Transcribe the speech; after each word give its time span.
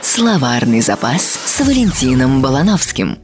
Словарный 0.00 0.80
запас 0.80 1.22
с 1.22 1.60
Валентином 1.60 2.40
Балановским. 2.40 3.18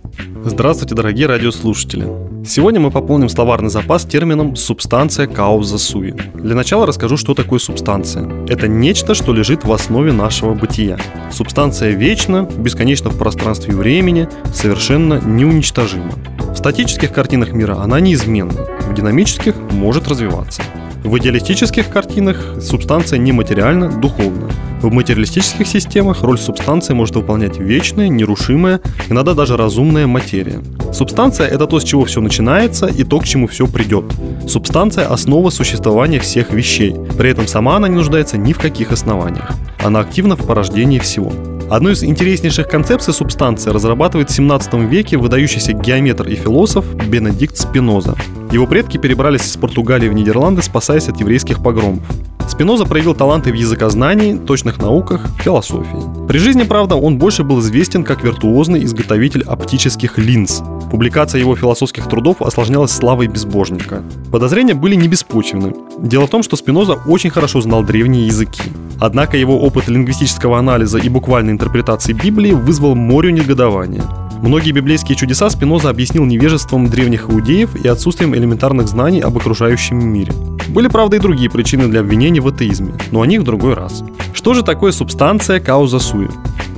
Здравствуйте, 0.45 0.95
дорогие 0.95 1.27
радиослушатели! 1.27 2.07
Сегодня 2.45 2.81
мы 2.81 2.91
пополним 2.91 3.29
словарный 3.29 3.71
запас 3.71 4.05
термином 4.05 4.57
«субстанция 4.57 5.27
кауза 5.27 5.79
суи». 5.79 6.17
Для 6.35 6.55
начала 6.55 6.87
расскажу, 6.87 7.17
что 7.17 7.35
такое 7.35 7.59
субстанция. 7.59 8.29
Это 8.49 8.67
нечто, 8.67 9.15
что 9.15 9.33
лежит 9.33 9.65
в 9.65 9.73
основе 9.73 10.13
нашего 10.13 10.55
бытия. 10.55 10.99
Субстанция 11.31 11.91
вечна, 11.91 12.43
бесконечна 12.43 13.11
в 13.11 13.19
пространстве 13.19 13.73
и 13.73 13.77
времени, 13.77 14.29
совершенно 14.53 15.21
неуничтожима. 15.21 16.13
В 16.39 16.57
статических 16.57 17.13
картинах 17.13 17.53
мира 17.53 17.77
она 17.77 18.01
неизменна, 18.01 18.67
в 18.81 18.95
динамических 18.95 19.55
может 19.71 20.09
развиваться. 20.09 20.63
В 21.05 21.17
идеалистических 21.19 21.89
картинах 21.89 22.57
субстанция 22.61 23.19
нематериальна, 23.19 23.89
духовна. 23.89 24.51
В 24.83 24.93
материалистических 24.93 25.67
системах 25.67 26.23
роль 26.23 26.39
субстанции 26.39 26.93
может 26.93 27.17
выполнять 27.17 27.59
вечная, 27.59 28.09
нерушимая, 28.09 28.81
иногда 29.09 29.35
даже 29.35 29.57
разумная 29.57 30.07
материя. 30.07 30.61
Субстанция– 30.93 31.47
это 31.49 31.67
то, 31.67 31.81
с 31.81 31.85
чего 31.85 32.05
все 32.05 32.21
начинается, 32.21 32.87
и 32.87 33.05
то, 33.05 33.19
к 33.19 33.25
чему 33.25 33.47
все 33.47 33.67
придет. 33.67 34.05
Субстанция– 34.47 35.07
основа 35.09 35.51
существования 35.51 36.21
всех 36.21 36.53
вещей. 36.53 36.95
При 37.17 37.31
этом 37.31 37.47
сама 37.47 37.77
она 37.77 37.89
не 37.89 37.97
нуждается 37.97 38.37
ни 38.37 38.53
в 38.53 38.59
каких 38.59 38.93
основаниях. 38.93 39.51
Она 39.83 40.01
активна 40.01 40.37
в 40.37 40.47
порождении 40.47 40.99
всего. 40.99 41.33
Одну 41.71 41.91
из 41.91 42.03
интереснейших 42.03 42.69
концепций 42.69 43.13
субстанции 43.13 43.71
разрабатывает 43.71 44.31
в 44.31 44.35
17 44.35 44.75
веке 44.75 45.17
выдающийся 45.17 45.73
геометр 45.73 46.29
и 46.29 46.35
философ 46.35 46.87
Бенедикт 46.95 47.57
Спиноза. 47.57 48.17
Его 48.51 48.67
предки 48.67 48.97
перебрались 48.97 49.47
из 49.47 49.57
Португалии 49.57 50.09
в 50.09 50.15
Нидерланды, 50.15 50.63
спасаясь 50.63 51.09
от 51.09 51.21
еврейских 51.21 51.63
погромов. 51.63 52.03
Спиноза 52.49 52.87
проявил 52.87 53.15
таланты 53.15 53.53
в 53.53 53.55
языкознании, 53.55 54.39
точных 54.39 54.79
науках, 54.79 55.27
философии. 55.39 56.27
При 56.27 56.39
жизни, 56.39 56.63
правда, 56.63 56.97
он 56.97 57.19
больше 57.19 57.45
был 57.45 57.61
известен 57.61 58.05
как 58.05 58.25
виртуозный 58.25 58.85
изготовитель 58.85 59.43
оптических 59.43 60.17
линз. 60.17 60.63
Публикация 60.91 61.41
его 61.41 61.55
философских 61.55 62.09
трудов 62.09 62.41
осложнялась 62.41 62.91
славой 62.91 63.27
безбожника. 63.27 64.03
Подозрения 64.33 64.75
были 64.75 64.95
не 64.95 65.09
беспочвены. 65.09 65.75
Дело 65.99 66.27
в 66.27 66.31
том, 66.31 66.43
что 66.43 66.57
Спиноза 66.57 66.95
очень 66.95 67.31
хорошо 67.31 67.61
знал 67.61 67.85
древние 67.85 68.27
языки. 68.27 68.63
Однако 68.99 69.37
его 69.37 69.61
опыт 69.61 69.89
лингвистического 69.89 70.59
анализа 70.59 70.99
и 70.99 71.09
буквальной 71.11 71.53
интерпретации 71.53 72.15
Библии 72.15 72.53
вызвал 72.53 72.95
море 72.95 73.31
негодования. 73.31 74.03
Многие 74.43 74.71
библейские 74.71 75.17
чудеса 75.17 75.51
Спиноза 75.51 75.91
объяснил 75.91 76.25
невежеством 76.25 76.87
древних 76.89 77.29
иудеев 77.29 77.75
и 77.75 77.89
отсутствием 77.89 78.37
элементарных 78.37 78.87
знаний 78.87 79.21
об 79.21 79.37
окружающем 79.37 79.99
мире. 79.99 80.33
Были, 80.69 80.87
правда, 80.87 81.17
и 81.17 81.21
другие 81.21 81.51
причины 81.51 81.89
для 81.89 82.01
обвинений 82.01 82.39
в 82.39 82.47
атеизме, 82.47 82.95
но 83.11 83.21
о 83.21 83.27
них 83.27 83.41
в 83.41 83.45
другой 83.45 83.75
раз. 83.75 84.05
Что 84.33 84.55
же 84.55 84.63
такое 84.63 84.93
субстанция 84.93 85.59
кауза 85.59 85.99
суи? 85.99 86.29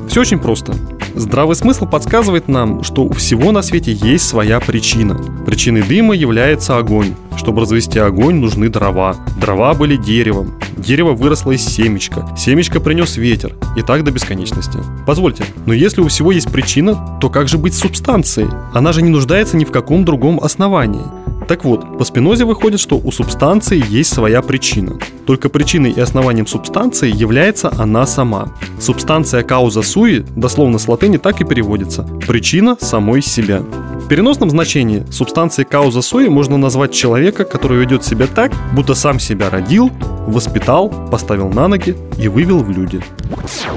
Все 0.09 0.23
очень 0.23 0.39
просто. 0.39 0.75
Здравый 1.15 1.55
смысл 1.55 1.87
подсказывает 1.87 2.49
нам, 2.49 2.83
что 2.83 3.05
у 3.05 3.13
всего 3.13 3.53
на 3.53 3.63
свете 3.63 3.93
есть 3.93 4.27
своя 4.27 4.59
причина. 4.59 5.21
Причиной 5.45 5.83
дыма 5.83 6.15
является 6.15 6.79
огонь. 6.79 7.15
Чтобы 7.37 7.61
развести 7.63 7.99
огонь, 7.99 8.37
нужны 8.37 8.69
дрова. 8.69 9.17
Дрова 9.41 9.75
были 9.75 9.97
деревом. 9.97 10.55
Дерево 10.81 11.13
выросло 11.13 11.53
из 11.53 11.63
семечка. 11.63 12.27
Семечко 12.37 12.81
принес 12.81 13.17
ветер. 13.17 13.55
И 13.77 13.83
так 13.83 14.03
до 14.03 14.11
бесконечности. 14.11 14.79
Позвольте, 15.07 15.45
но 15.67 15.75
если 15.75 16.01
у 16.01 16.09
всего 16.09 16.33
есть 16.33 16.51
причина, 16.51 17.19
то 17.21 17.29
как 17.29 17.49
же 17.49 17.59
быть 17.59 17.75
субстанцией? 17.75 18.49
Она 18.73 18.93
же 18.93 19.03
не 19.03 19.11
нуждается 19.11 19.57
ни 19.57 19.65
в 19.65 19.73
каком 19.73 20.05
другом 20.05 20.41
основании. 20.43 21.05
Так 21.51 21.65
вот, 21.65 21.99
по 21.99 22.05
Спинозе 22.05 22.45
выходит, 22.45 22.79
что 22.79 22.97
у 22.97 23.11
субстанции 23.11 23.83
есть 23.89 24.15
своя 24.15 24.41
причина. 24.41 25.01
Только 25.27 25.49
причиной 25.49 25.91
и 25.91 25.99
основанием 25.99 26.47
субстанции 26.47 27.13
является 27.13 27.73
она 27.77 28.07
сама. 28.07 28.53
Субстанция 28.79 29.43
кауза 29.43 29.83
суи, 29.83 30.25
дословно 30.37 30.79
с 30.79 30.87
латыни 30.87 31.17
так 31.17 31.41
и 31.41 31.45
переводится– 31.45 32.03
причина 32.29 32.77
самой 32.81 33.21
себя. 33.21 33.63
В 33.63 34.07
переносном 34.07 34.49
значении 34.49 35.05
субстанцией 35.11 35.67
кауза 35.69 36.03
суи 36.03 36.29
можно 36.29 36.57
назвать 36.57 36.93
человека, 36.93 37.45
который 37.45 37.79
ведет 37.81 38.05
себя 38.05 38.29
так, 38.29 38.53
будто 38.73 38.95
сам 38.95 39.19
себя 39.19 39.51
родил, 39.51 39.91
воспитал, 40.29 40.89
поставил 41.11 41.49
на 41.49 41.67
ноги 41.67 41.97
и 42.17 42.29
вывел 42.29 42.61
в 42.61 42.71
люди. 42.71 43.03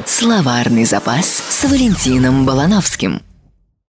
Словарный 0.06 0.86
запас 0.86 1.26
с 1.26 1.64
Валентином 1.64 2.46
Балановским. 2.46 3.22